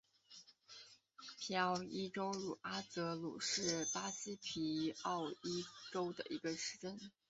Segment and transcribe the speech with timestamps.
[1.37, 6.99] 皮奥伊州茹阿泽鲁是巴西皮奥伊州的一个市镇。